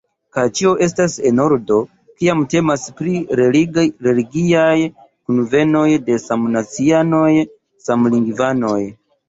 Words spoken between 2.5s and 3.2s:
temas pri